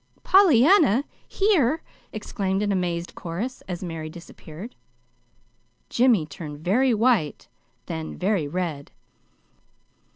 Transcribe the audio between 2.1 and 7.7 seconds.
exclaimed an amazed chorus, as Mary disappeared. Jimmy turned very white,